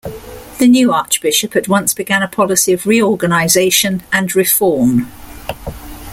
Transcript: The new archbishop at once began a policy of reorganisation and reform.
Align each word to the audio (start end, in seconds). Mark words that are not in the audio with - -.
The 0.57 0.67
new 0.67 0.91
archbishop 0.93 1.55
at 1.55 1.67
once 1.67 1.93
began 1.93 2.23
a 2.23 2.27
policy 2.27 2.73
of 2.73 2.87
reorganisation 2.87 4.01
and 4.11 4.35
reform. 4.35 5.05